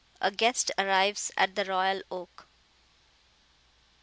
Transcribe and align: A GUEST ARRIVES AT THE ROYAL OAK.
A 0.19 0.31
GUEST 0.31 0.71
ARRIVES 0.79 1.29
AT 1.37 1.53
THE 1.53 1.63
ROYAL 1.63 2.01
OAK. 2.09 2.47